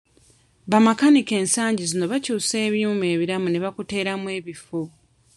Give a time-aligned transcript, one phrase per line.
[0.69, 4.81] Bamakanika b'ensangi zino bakyusa ebyuma ebiramu ne bakuteeramu ebifu.